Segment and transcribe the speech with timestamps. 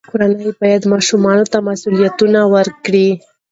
[0.09, 2.17] کورنۍ باید ماشوم ته مسوولیت
[2.53, 3.07] ورکړي.